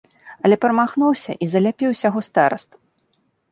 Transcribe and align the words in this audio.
Але 0.47 0.55
прамахнуўся 0.63 1.31
і 1.47 1.49
заляпіў 1.53 1.87
усяго 1.99 2.19
старасту. 2.31 2.75